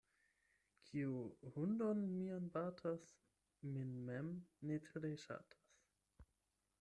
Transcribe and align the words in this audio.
Kiu 0.85 1.17
hundon 1.57 1.99
mian 2.13 2.47
batas, 2.57 3.05
min 3.75 3.93
mem 4.07 4.31
ne 4.71 4.79
tre 4.89 5.13
ŝatas. 5.25 5.73